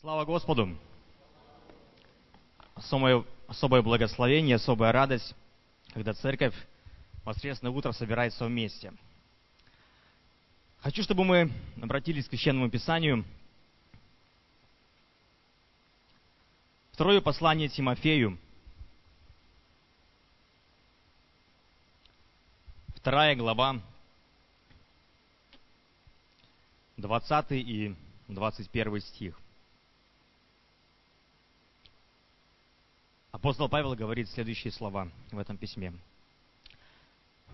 [0.00, 0.78] Слава Господу!
[2.74, 5.34] Особое, особое благословение, особая радость,
[5.92, 6.54] когда церковь
[7.22, 8.94] воскресное утро собирается вместе.
[10.78, 11.52] Хочу, чтобы мы
[11.82, 13.26] обратились к Священному Писанию.
[16.92, 18.38] Второе послание Тимофею.
[22.94, 23.82] Вторая глава,
[26.96, 27.94] 20 и
[28.28, 29.38] 21 стих.
[33.32, 35.92] Апостол Павел говорит следующие слова в этом письме.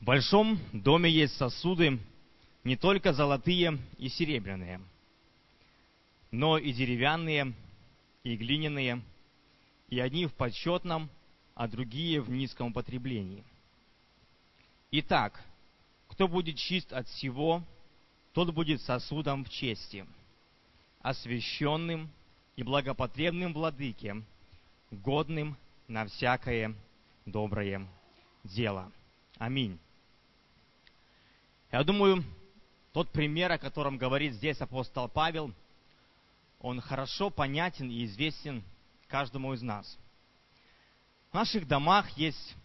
[0.01, 1.99] В большом доме есть сосуды,
[2.65, 4.81] не только золотые и серебряные,
[6.31, 7.53] но и деревянные,
[8.25, 9.03] и глиняные,
[9.89, 11.11] и одни в почетном,
[11.55, 13.45] а другие в низком употреблении.
[14.91, 15.45] Итак,
[16.09, 17.63] кто будет чист от всего,
[18.33, 20.07] тот будет сосудом в чести,
[21.01, 22.11] освященным
[22.57, 24.23] и благопотребным владыке,
[24.91, 25.57] годным
[25.89, 26.75] на всякое
[27.25, 27.87] доброе
[28.43, 28.91] дело.
[29.39, 29.79] Аминь.
[31.71, 32.25] Я думаю,
[32.93, 35.53] тот пример, о котором говорит здесь апостол Павел,
[36.61, 38.65] он хорошо понятен и известен
[39.09, 39.99] каждому из нас.
[41.31, 42.57] В наших домах есть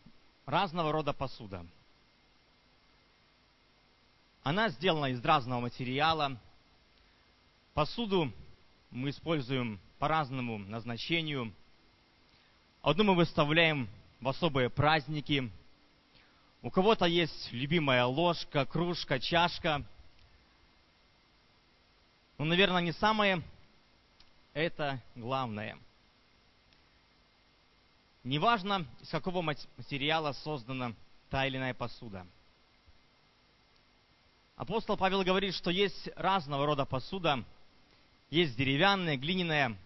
[0.46, 1.66] разного рода посуда.
[4.44, 6.40] Она сделана из разного материала.
[7.74, 8.32] Посуду
[8.90, 11.54] мы используем по разному назначению–
[12.82, 13.88] Одну мы выставляем
[14.22, 15.52] в особые праздники.
[16.64, 19.86] У кого-то есть любимая ложка, кружка, чашка.
[22.40, 23.44] Но, наверное, не самое
[24.56, 25.78] это главное.
[28.24, 30.94] Неважно, из какого материала создана
[31.30, 32.26] та или иная посуда.
[34.56, 37.44] Апостол Павел говорит, что есть разного рода посуда.
[38.32, 39.78] Есть деревянная, глиняная,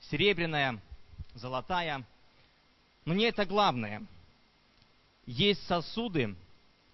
[0.00, 0.82] серебряная–
[1.34, 2.06] золотая.
[3.04, 4.06] Но не это главное.
[5.26, 6.34] Есть сосуды,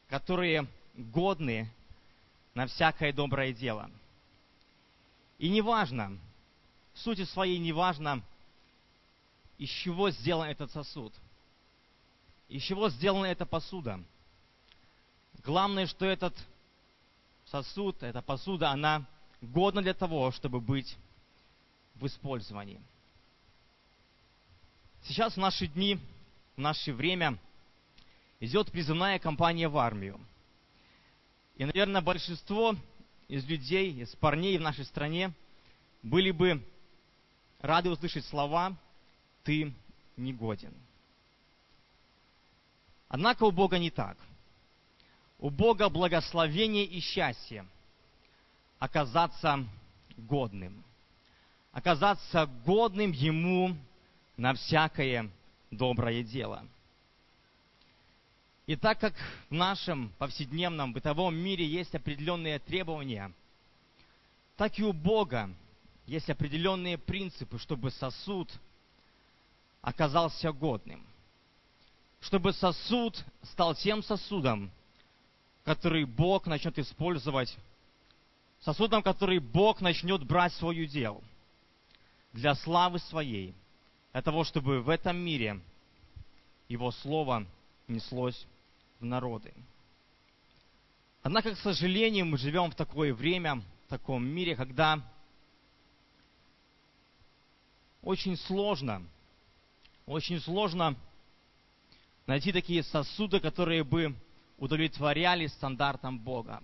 [0.08, 1.70] которые годны
[2.54, 3.90] на всякое доброе дело.
[5.38, 6.18] И неважно,
[6.94, 8.22] в сути своей неважно,
[9.58, 11.12] из чего сделан этот сосуд,
[12.48, 14.02] из чего сделана эта посуда.
[15.44, 16.34] Главное, что этот
[17.46, 19.06] сосуд, эта посуда, она
[19.40, 20.96] годна для того, чтобы быть
[21.94, 22.80] в использовании.
[25.08, 26.00] Сейчас в наши дни,
[26.56, 27.38] в наше время
[28.40, 30.20] идет призывная кампания в армию.
[31.54, 32.74] И, наверное, большинство
[33.28, 35.32] из людей, из парней в нашей стране
[36.02, 36.60] были бы
[37.60, 38.76] рады услышать слова
[39.44, 39.72] «ты
[40.16, 40.74] не годен».
[43.08, 44.18] Однако у Бога не так.
[45.38, 47.64] У Бога благословение и счастье
[48.80, 49.64] оказаться
[50.16, 50.82] годным.
[51.70, 53.76] Оказаться годным Ему
[54.36, 55.30] на всякое
[55.70, 56.66] доброе дело.
[58.66, 59.14] И так как
[59.48, 63.32] в нашем повседневном бытовом мире есть определенные требования,
[64.56, 65.50] так и у Бога
[66.06, 68.50] есть определенные принципы, чтобы сосуд
[69.82, 71.04] оказался годным.
[72.20, 74.70] Чтобы сосуд стал тем сосудом,
[75.64, 77.56] который Бог начнет использовать,
[78.60, 81.22] сосудом, который Бог начнет брать свою дело
[82.32, 83.54] для славы своей–
[84.16, 85.60] для того, чтобы в этом мире
[86.70, 87.44] Его Слово
[87.86, 88.46] неслось
[88.98, 89.52] в народы.
[91.22, 95.06] Однако, к сожалению, мы живем в такое время, в таком мире, когда
[98.00, 99.06] очень сложно,
[100.06, 100.96] очень сложно
[102.26, 104.14] найти такие сосуды, которые бы
[104.56, 106.62] удовлетворяли стандартам Бога.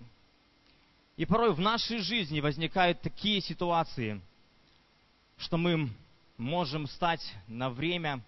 [1.18, 4.22] И порой в нашей жизни возникают такие ситуации,
[5.36, 5.90] что мы
[6.42, 8.20] можем стать на время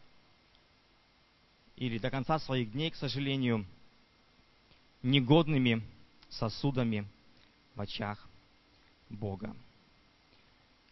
[1.76, 3.66] или до конца своих дней, к сожалению,
[5.02, 5.82] негодными
[6.30, 7.06] сосудами
[7.74, 8.26] в очах
[9.10, 9.54] Бога.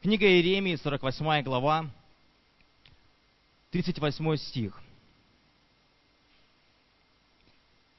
[0.00, 1.88] Книга Иеремии, 48 глава,
[3.70, 4.80] 38 стих.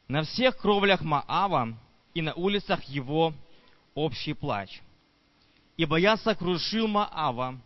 [0.10, 1.78] На всех кровлях Маава
[2.14, 3.34] и на улицах его
[3.96, 4.82] общий плач.
[5.78, 7.58] Ибо я сокрушил Маава,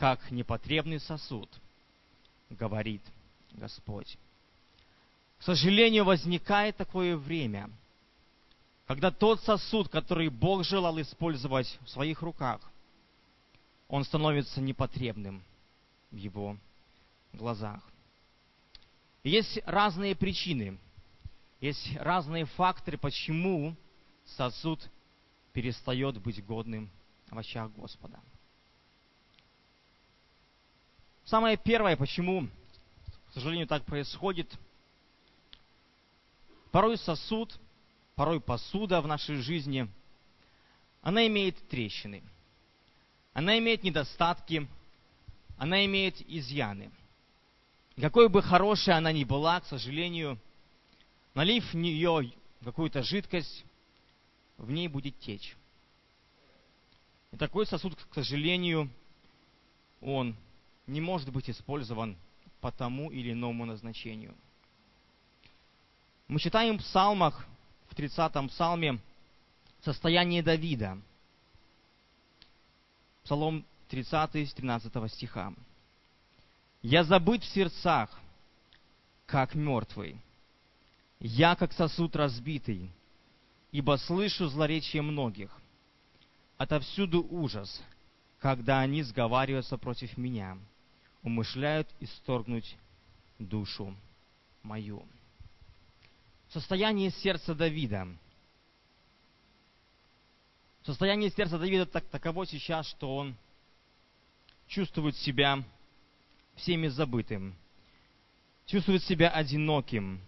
[0.00, 1.50] как непотребный сосуд,
[2.48, 3.02] говорит
[3.52, 4.16] Господь.
[5.38, 7.68] К сожалению, возникает такое время,
[8.86, 12.62] когда тот сосуд, который Бог желал использовать в своих руках,
[13.88, 15.42] он становится непотребным
[16.10, 16.56] в его
[17.34, 17.82] глазах.
[19.22, 20.78] Есть разные причины,
[21.60, 23.76] есть разные факторы, почему
[24.24, 24.80] сосуд
[25.52, 26.88] перестает быть годным
[27.30, 28.18] в очах Господа.
[31.30, 32.48] Самое первое, почему,
[33.28, 34.52] к сожалению, так происходит,
[36.72, 37.56] порой сосуд,
[38.16, 39.88] порой посуда в нашей жизни,
[41.02, 42.24] она имеет трещины,
[43.32, 44.66] она имеет недостатки,
[45.56, 46.90] она имеет изъяны.
[48.00, 50.36] какой бы хорошей она ни была, к сожалению,
[51.34, 52.32] налив в нее
[52.64, 53.64] какую-то жидкость,
[54.56, 55.56] в ней будет течь.
[57.30, 58.90] И такой сосуд, к сожалению,
[60.00, 60.34] он
[60.90, 62.16] не может быть использован
[62.60, 64.34] по тому или иному назначению.
[66.28, 67.46] Мы читаем в псалмах,
[67.88, 68.98] в 30-м псалме,
[69.82, 70.98] состояние Давида.
[73.24, 75.52] Псалом 30 с 13 стиха.
[76.82, 78.10] «Я забыт в сердцах,
[79.26, 80.16] как мертвый.
[81.20, 82.90] Я, как сосуд разбитый,
[83.70, 85.50] ибо слышу злоречие многих.
[86.56, 87.80] Отовсюду ужас,
[88.38, 90.58] когда они сговариваются против меня,
[91.22, 92.76] умышляют исторгнуть
[93.38, 93.94] душу
[94.62, 95.06] мою.
[96.48, 98.08] Состояние сердца Давида.
[100.82, 103.36] Состояние сердца Давида так, таково сейчас, что он
[104.66, 105.62] чувствует себя
[106.56, 107.54] всеми забытым,
[108.66, 110.20] чувствует себя одиноким.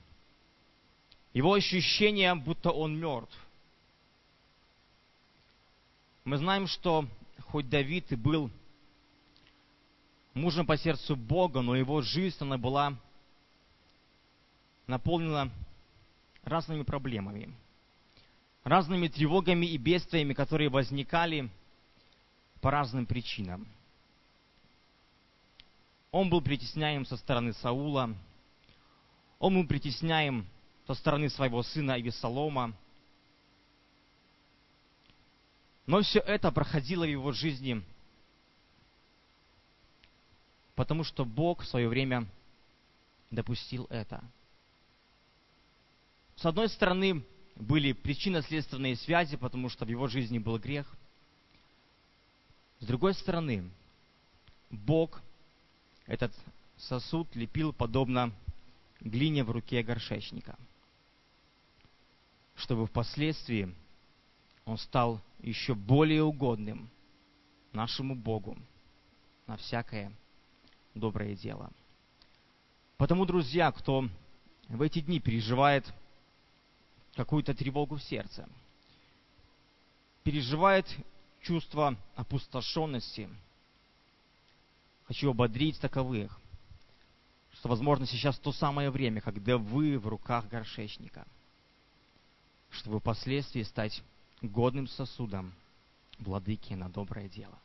[1.32, 3.36] Его ощущение, будто он мертв.
[6.24, 7.08] Мы знаем, что
[7.48, 8.50] хоть Давид и был
[10.34, 12.94] мужем по сердцу Бога, но его жизнь, она была
[14.86, 15.50] наполнена
[16.44, 17.54] разными проблемами,
[18.64, 21.48] разными тревогами и бедствиями, которые возникали
[22.60, 23.66] по разным причинам.
[26.10, 28.14] Он был притесняем со стороны Саула,
[29.38, 30.46] он был притесняем
[30.86, 32.74] со стороны своего сына Авесолома.
[35.86, 37.82] Но все это проходило в его жизни
[40.74, 42.26] потому что Бог в свое время
[43.30, 44.22] допустил это.
[46.36, 47.24] С одной стороны,
[47.56, 50.92] были причинно-следственные связи, потому что в его жизни был грех.
[52.80, 53.70] С другой стороны,
[54.70, 55.22] Бог
[56.06, 56.32] этот
[56.76, 58.32] сосуд лепил подобно
[59.00, 60.58] глине в руке горшечника,
[62.56, 63.72] чтобы впоследствии
[64.64, 66.88] он стал еще более угодным
[67.72, 68.56] нашему Богу
[69.46, 70.12] на всякое
[70.94, 71.70] доброе дело.
[72.96, 74.08] Потому, друзья, кто
[74.68, 75.92] в эти дни переживает
[77.14, 78.48] какую-то тревогу в сердце,
[80.22, 80.86] переживает
[81.40, 83.28] чувство опустошенности,
[85.04, 86.38] хочу ободрить таковых,
[87.54, 91.26] что, возможно, сейчас то самое время, когда вы в руках горшечника,
[92.70, 94.02] чтобы впоследствии стать
[94.40, 95.52] годным сосудом
[96.18, 97.58] владыки на доброе дело.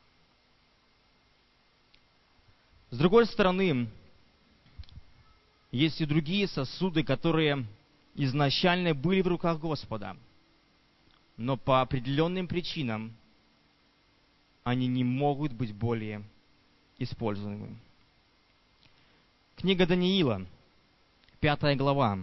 [2.90, 3.90] С другой стороны,
[5.72, 7.66] есть и другие сосуды, которые
[8.16, 10.16] изначально были в руках Господа,
[11.36, 13.14] но по определенным причинам
[14.64, 16.24] они не могут быть более
[16.98, 17.78] используемы.
[19.58, 20.46] Книга Даниила,
[21.42, 22.20] пятая глава,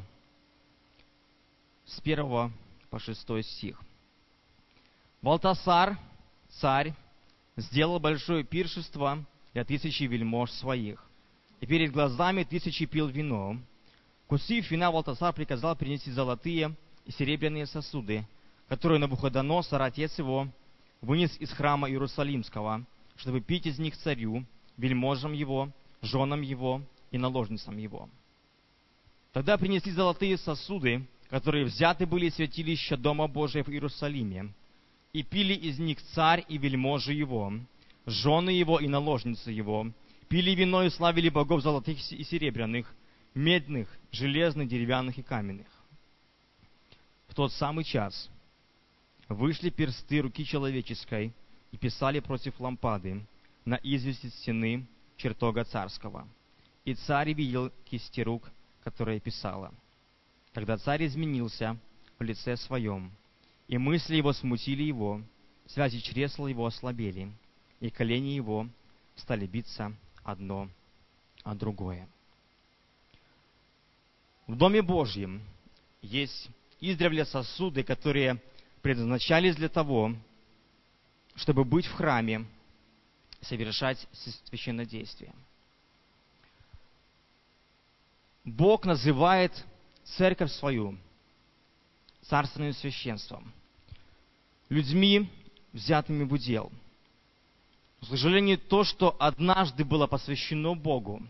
[1.84, 2.50] с первого
[2.88, 3.78] по шестой стих.
[5.20, 5.99] Валтасар,
[6.49, 6.94] царь,
[7.56, 9.22] сделал большое пиршество–
[9.54, 11.02] для тысячи вельмож своих.
[11.60, 13.56] И перед глазами тысячи пил вино.
[14.26, 16.75] Кусив вина, Валтасар приказал принести золотые
[17.06, 18.26] и серебряные сосуды,
[18.68, 20.49] которые Набуходоносор, отец его,
[21.00, 22.84] вынес из храма Иерусалимского,
[23.16, 24.44] чтобы пить из них царю,
[24.76, 25.70] вельможам его,
[26.02, 26.82] женам его
[27.12, 28.08] и наложницам его.
[29.32, 34.52] Тогда принесли золотые сосуды, которые взяты были из святилища Дома Божия в Иерусалиме,
[35.12, 37.52] и пили из них царь и вельможи его,
[38.06, 39.90] жены его и наложницы его,
[40.28, 42.92] пили вино и славили богов золотых и серебряных,
[43.34, 45.66] медных, железных, деревянных и каменных.
[47.28, 48.30] В тот самый час
[49.28, 51.32] вышли персты руки человеческой
[51.73, 53.26] и писали против лампады
[53.64, 56.28] на извести стены чертога царского.
[56.84, 58.50] И царь видел кисти рук,
[58.84, 59.73] которые писала.
[60.52, 61.76] Тогда царь изменился
[62.18, 63.11] в лице своем,
[63.66, 65.23] и мысли его смутили его,
[65.66, 67.32] связи чресла его ослабели–
[67.85, 68.67] и колени его
[69.14, 70.71] стали биться одно
[71.43, 72.09] о другое.
[74.47, 75.43] В Доме Божьем
[76.00, 76.49] есть
[76.81, 78.41] издревле сосуды, которые
[78.81, 80.14] предназначались для того,
[81.35, 82.47] чтобы быть в храме,
[83.43, 84.09] совершать
[84.49, 85.35] священнодействие.
[88.45, 89.53] Бог называет
[90.05, 90.97] церковь свою
[92.23, 93.53] царственным священством,
[94.71, 95.31] людьми,
[95.75, 96.73] взятыми в удел–
[98.04, 101.23] К сожалению, то, что однажды было посвящено Богу,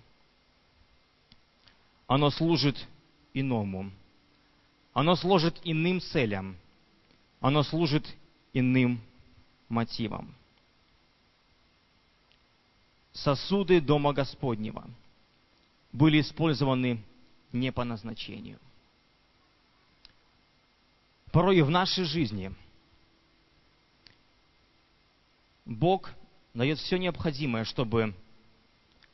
[2.08, 2.76] оно служит
[3.32, 3.92] иному.
[4.92, 6.56] Оно служит иным целям.
[7.40, 8.12] Оно служит
[8.52, 9.00] иным
[9.68, 10.34] мотивам.
[13.12, 14.84] Сосуды Дома Господнего
[15.92, 17.00] были использованы
[17.52, 18.58] не по назначению.
[21.30, 22.52] Порой и в нашей жизни
[25.64, 26.10] Бог
[26.54, 28.14] дает все необходимое, чтобы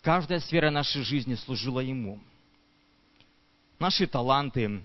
[0.03, 2.21] каждая сфера нашей жизни служила Ему.
[3.79, 4.83] Наши таланты,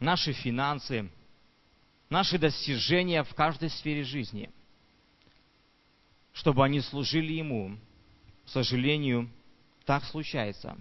[0.00, 1.10] наши финансы,
[2.08, 4.50] наши достижения в каждой сфере жизни,
[6.32, 7.76] чтобы они служили Ему.
[8.46, 9.30] К сожалению,
[9.84, 10.76] так случается,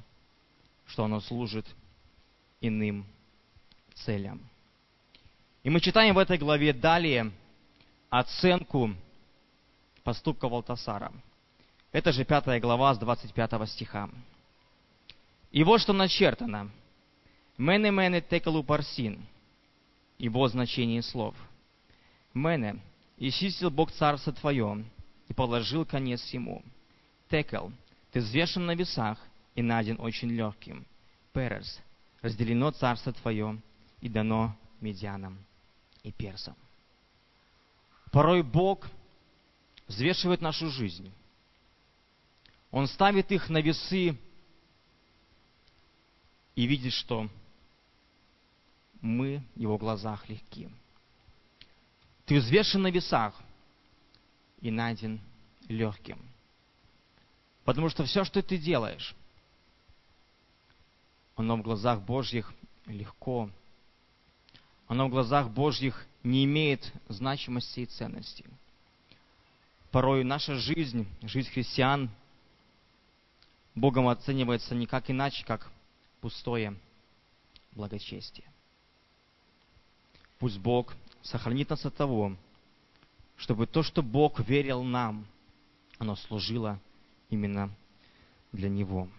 [0.88, 1.66] что оно служит
[2.62, 3.06] иным
[3.94, 4.42] целям.
[5.64, 7.32] И мы читаем в этой главе далее
[8.10, 8.96] оценку
[10.04, 11.12] поступка Валтасара.
[11.92, 14.10] Это же пятая глава с 25 стиха.
[15.52, 16.72] И вот что начертано.
[17.58, 19.26] Мене мене текалу парсин.
[20.18, 21.36] Его значение слов.
[22.34, 22.80] Мене,
[23.18, 24.86] и чистил Бог царство твое,
[25.28, 26.64] и положил конец ему.
[27.30, 27.72] Текал,
[28.12, 29.18] ты взвешен на весах
[29.56, 30.86] и найден очень легким.
[31.34, 31.80] Перес,
[32.22, 33.62] разделено царство твое
[34.00, 35.38] и дано медианам
[36.04, 36.56] и персам.
[38.12, 38.88] Порой Бог
[39.92, 41.12] взвешивает нашу жизнь.
[42.72, 44.18] Он ставит их на весы
[46.56, 47.30] и видит, что
[49.02, 50.70] мы в его глазах легки.
[52.26, 53.36] Ты взвешен на весах
[54.62, 55.20] и найден
[55.68, 56.20] легким.
[57.66, 59.16] Потому что все, что ты делаешь,
[61.36, 62.54] оно в глазах Божьих
[62.86, 63.50] легко.
[64.88, 68.46] Оно в глазах Божьих не имеет значимости и ценности.
[69.92, 72.10] Порой наша жизнь, жизнь христиан,
[73.76, 75.70] Богом оценивается никак иначе, как
[76.22, 76.78] пустое
[77.74, 78.46] благочестие.
[80.40, 82.36] Пусть Бог сохранит нас от того,
[83.36, 85.28] чтобы то, что Бог верил нам,
[85.98, 86.80] оно служило
[87.30, 87.70] именно
[88.54, 89.10] для Него.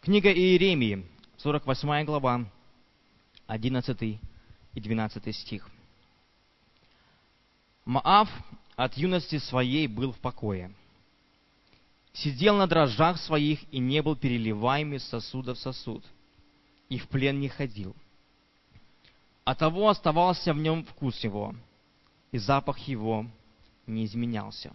[0.00, 2.46] Книга Иеремии, 48 глава,
[3.46, 4.18] 11 и
[4.74, 5.68] 12 стих.
[7.90, 8.28] Маав
[8.76, 10.72] от юности своей был в покое.
[12.12, 16.04] Сидел на дрожжах своих и не был переливаем из сосуда в сосуд,
[16.88, 17.96] и в плен не ходил.
[19.42, 21.52] А того оставался в нем вкус его,
[22.30, 23.26] и запах его
[23.88, 24.70] не изменялся.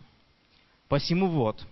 [0.90, 1.66] Посему вот,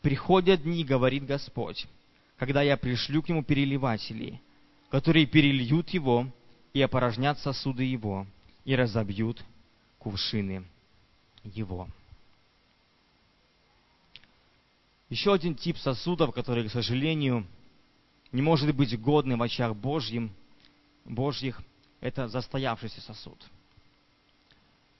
[0.00, 1.88] приходят дни, говорит Господь,
[2.36, 4.40] когда я пришлю к нему переливателей,
[4.90, 6.28] которые перельют его
[6.72, 8.28] и опорожнят сосуды его,
[8.64, 9.44] и разобьют
[9.98, 10.64] кувшины
[11.44, 11.88] его.
[15.08, 17.46] Еще один тип сосудов, который, к сожалению,
[18.30, 20.34] не может быть годным в очах Божьим,
[21.04, 21.62] Божьих,
[22.00, 23.42] это застоявшийся сосуд.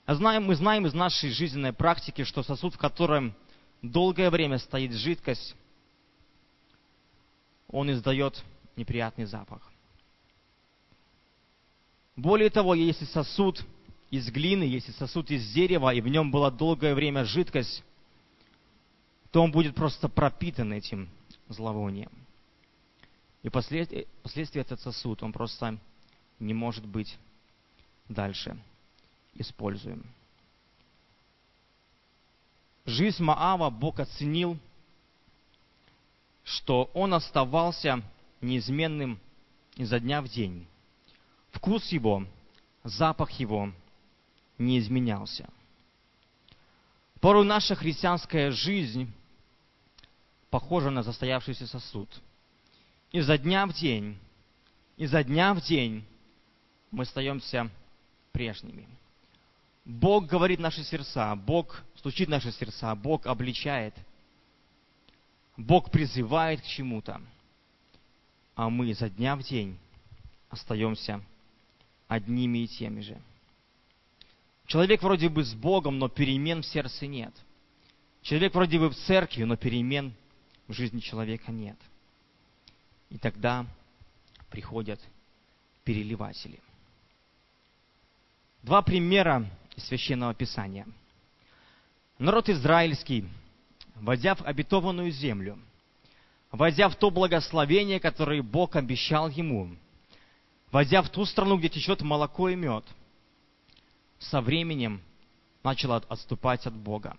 [0.05, 3.35] А знаем, мы знаем из нашей жизненной практики, что сосуд, в котором
[3.83, 5.55] долгое время стоит жидкость,
[7.67, 8.43] он издает
[8.75, 9.61] неприятный запах.
[12.15, 13.63] Более того, если сосуд
[14.11, 17.83] из глины, если сосуд из дерева, и в нем была долгое время жидкость,
[19.31, 21.09] то он будет просто пропитан этим
[21.47, 22.11] зловонием.
[23.43, 25.77] И последствия, последствия этот сосуд, он просто
[26.39, 27.17] не может быть
[28.07, 28.57] дальше
[29.35, 30.03] используем.
[32.85, 34.57] Жизнь Маава Бог оценил,
[36.43, 38.01] что он оставался
[38.41, 39.19] неизменным
[39.75, 40.65] изо дня в день.
[41.51, 42.25] Вкус его,
[42.83, 43.71] запах его
[44.59, 45.49] не изменялся.
[47.19, 49.11] Порой наша христианская жизнь
[50.49, 52.09] похожа на застоявшийся сосуд.
[53.11, 54.17] Изо дня в день,
[54.97, 56.05] изо дня в день
[56.91, 57.69] мы остаемся
[58.31, 58.87] прежними.
[59.85, 63.95] Бог говорит наши сердца, Бог стучит наши сердца, Бог обличает,
[65.57, 67.21] Бог призывает к чему-то,
[68.55, 69.77] а мы изо дня в день
[70.49, 71.21] остаемся
[72.07, 73.19] одними и теми же.
[74.69, 77.33] Человек вроде бы с Богом, но перемен в сердце нет.
[78.21, 80.13] Человек вроде бы в церкви, но перемен
[80.67, 81.77] в жизни человека нет.
[83.09, 83.65] И тогда
[84.51, 85.01] приходят
[85.83, 86.59] переливатели.
[88.61, 90.85] Два примера из Священного Писания.
[92.19, 93.25] Народ израильский,
[93.95, 95.57] войдя в обетованную землю,
[96.51, 99.75] войдя в то благословение, которое Бог обещал ему,
[100.71, 102.85] войдя в ту страну, где течет молоко и мед,
[104.19, 105.01] со временем
[105.63, 107.17] начало отступать от Бога.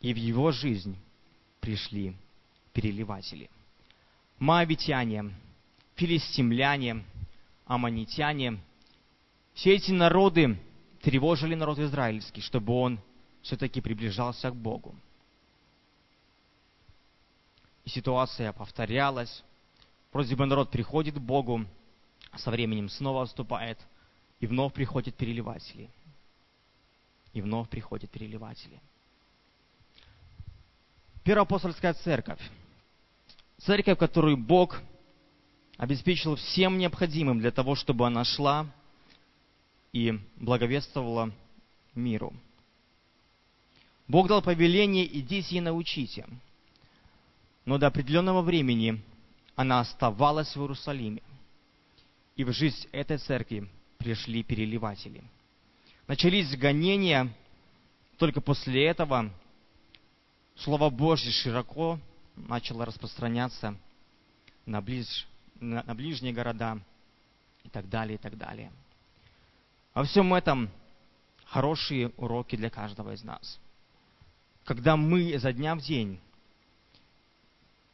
[0.00, 0.96] И в его жизнь
[1.60, 2.14] пришли
[2.72, 3.50] переливатели.
[4.38, 5.34] Моавитяне,
[5.96, 7.04] филистимляне,
[7.64, 8.60] аммонитяне,
[9.54, 10.58] все эти народы
[11.00, 13.00] тревожили народ израильский, чтобы он
[13.42, 14.94] все-таки приближался к Богу.
[17.84, 19.42] И ситуация повторялась.
[20.12, 21.64] Вроде бы народ приходит к Богу,
[22.30, 23.78] а со временем снова отступает,
[24.40, 25.90] и вновь приходят переливатели.
[27.32, 28.80] И вновь приходят переливатели.
[31.24, 32.40] Первоапостольская церковь.
[33.58, 34.80] Церковь, которую Бог
[35.76, 38.66] обеспечил всем необходимым для того, чтобы она шла
[39.92, 41.32] и благовествовала
[41.94, 42.32] миру.
[44.08, 46.26] Бог дал повеление «идите и научите».
[47.64, 49.02] Но до определенного времени
[49.56, 51.22] она оставалась в Иерусалиме.
[52.36, 55.22] И в жизнь этой церкви пришли переливатели.
[56.06, 57.32] Начались гонения,
[58.18, 59.30] только после этого
[60.56, 61.98] Слово Божье широко
[62.34, 63.76] начало распространяться
[64.64, 65.26] на, ближ,
[65.60, 66.78] на, на ближние города
[67.64, 68.72] и так далее, и так далее.
[69.92, 70.70] Во всем этом
[71.44, 73.58] хорошие уроки для каждого из нас.
[74.64, 76.18] Когда мы изо дня в день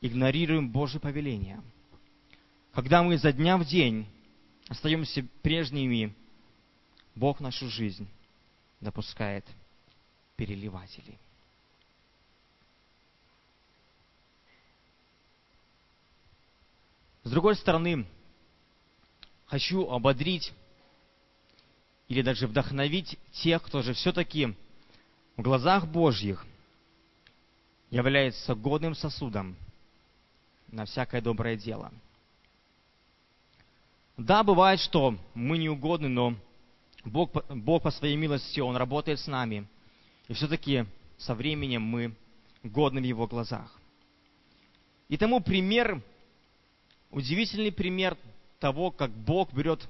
[0.00, 1.61] игнорируем Божье повеление,
[2.73, 4.06] когда мы изо дня в день
[4.69, 6.14] остаемся прежними,
[7.14, 8.09] Бог нашу жизнь
[8.81, 9.47] допускает
[10.37, 11.19] переливателей.
[17.25, 18.07] С другой стороны,
[19.47, 20.52] хочу ободрить
[22.09, 24.57] или даже вдохновить тех, кто же все-таки
[25.37, 26.45] в глазах Божьих
[27.90, 29.57] является годным сосудом
[30.69, 31.92] на всякое доброе дело.
[34.16, 36.37] Да, бывает, что мы неугодны, но
[37.04, 39.66] Бог, Бог по своей милости, Он работает с нами.
[40.28, 40.85] И все-таки
[41.19, 42.14] со временем мы
[42.62, 43.78] годны в Его глазах.
[45.09, 46.03] И тому пример,
[47.11, 48.16] удивительный пример
[48.61, 49.87] того, как Бог берет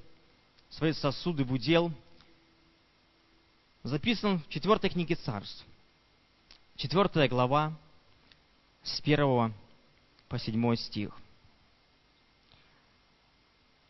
[0.69, 1.91] свои сосуды в удел,
[3.83, 5.65] записан в четвертой книге царств.
[6.75, 7.77] Четвертая глава,
[8.81, 9.53] с первого
[10.27, 11.15] по седьмой стих.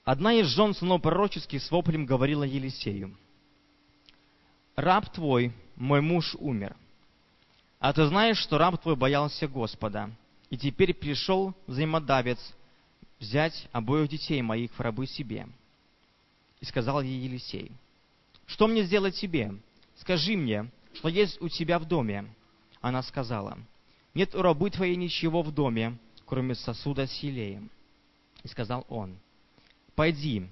[0.04, 3.16] Одна из жен сынов пророческих с воплем говорила Елисею,
[4.76, 6.76] «Раб твой, мой муж, умер,
[7.80, 10.10] а ты знаешь, что раб твой боялся Господа,
[10.50, 12.40] и теперь пришел взаимодавец
[13.20, 15.48] взять обоих детей моих в рабы себе».
[16.60, 17.72] И сказал ей Елисей,
[18.46, 19.56] «Что мне сделать тебе?
[19.96, 22.26] Скажи мне, что есть у тебя в доме?»
[22.82, 23.58] Она сказала,
[24.14, 27.70] «Нет у рабы твоей ничего в доме, кроме сосуда с елеем».
[28.44, 29.18] И сказал он,
[29.96, 30.48] Пойди,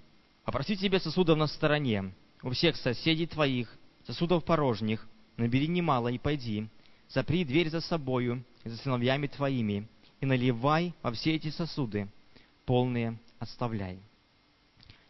[0.46, 3.76] опроси тебе сосудов на стороне, у всех соседей твоих,
[4.06, 6.68] сосудов порожних, набери немало и пойди,
[7.10, 9.88] запри дверь за собою и за сыновьями твоими,
[10.20, 12.08] и наливай во все эти сосуды,
[12.66, 14.00] полные оставляй.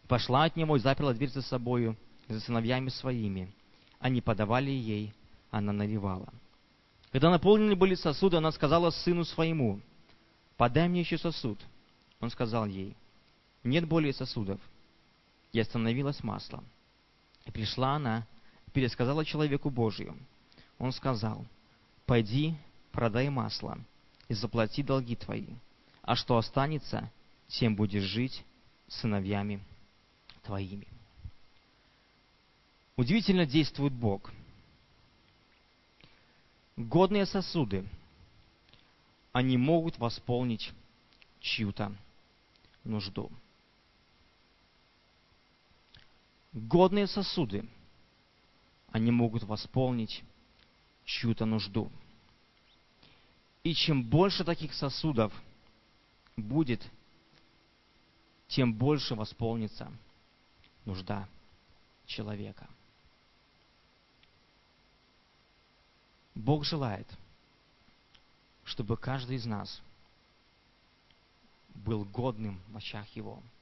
[0.08, 1.96] Пошла от него и заперла дверь за собою
[2.28, 3.52] и за сыновьями своими.
[3.98, 5.12] Они подавали ей,
[5.50, 6.32] она наливала.
[7.12, 9.80] Когда наполнены были сосуды, она сказала сыну своему,
[10.56, 11.58] «Подай мне еще сосуд».
[12.20, 12.96] Он сказал ей,
[13.64, 14.60] нет более сосудов.
[15.52, 16.64] И остановилось масло.
[17.44, 18.26] И пришла она
[18.72, 20.16] пересказала человеку Божию.
[20.78, 21.44] Он сказал,
[22.06, 22.54] пойди,
[22.90, 23.78] продай масло
[24.28, 25.48] и заплати долги твои,
[26.02, 27.10] а что останется,
[27.48, 28.44] тем будешь жить
[28.88, 29.62] сыновьями
[30.42, 30.86] твоими.
[32.96, 34.32] Удивительно действует Бог.
[36.76, 37.86] Годные сосуды,
[39.32, 40.72] они могут восполнить
[41.40, 41.94] чью-то
[42.84, 43.30] нужду
[46.52, 47.68] годные сосуды,
[48.90, 50.22] они могут восполнить
[51.04, 51.90] чью-то нужду.
[53.62, 55.32] И чем больше таких сосудов
[56.36, 56.84] будет,
[58.48, 59.90] тем больше восполнится
[60.84, 61.28] нужда
[62.06, 62.68] человека.
[66.34, 67.06] Бог желает,
[68.64, 69.80] чтобы каждый из нас
[71.68, 73.42] был годным в очах Его–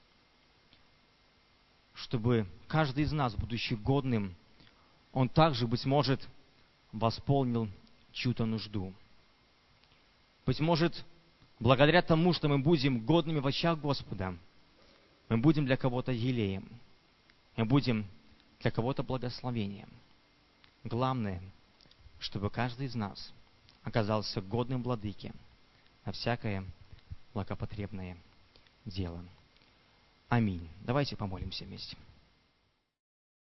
[1.93, 4.35] чтобы каждый из нас, будучи годным,
[5.13, 6.27] он также, быть может,
[6.91, 7.67] восполнил
[8.11, 8.93] чью-то нужду.
[10.45, 11.05] Быть может,
[11.59, 14.35] благодаря тому, что мы будем годными в очах Господа,
[15.29, 16.67] мы будем для кого-то елеем,
[17.55, 18.05] мы будем
[18.59, 19.89] для кого-то благословением.
[20.83, 21.41] Главное,
[22.19, 23.31] чтобы каждый из нас
[23.83, 25.33] оказался годным владыке
[26.05, 26.65] на всякое
[27.33, 28.17] благопотребное
[28.85, 29.23] дело.
[30.31, 30.65] Аминь.
[30.85, 31.97] Давайте помолимся вместе.